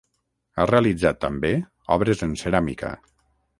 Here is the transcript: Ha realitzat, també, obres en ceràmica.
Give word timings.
Ha 0.61 0.65
realitzat, 0.71 1.19
també, 1.27 1.53
obres 1.99 2.25
en 2.29 2.35
ceràmica. 2.45 2.93